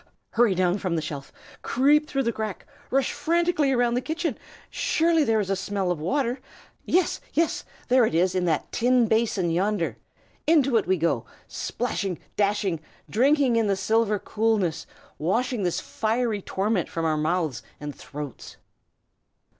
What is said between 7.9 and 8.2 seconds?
it